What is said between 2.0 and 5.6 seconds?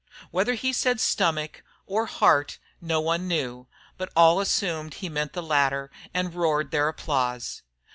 "heart" no one knew, but all assumed he meant the